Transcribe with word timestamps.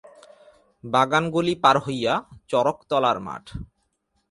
বাগানগুলি 0.83 1.53
পার 1.63 1.77
হইয়া 1.85 2.13
চড়কতলার 2.49 3.17
মাঠ। 3.27 3.45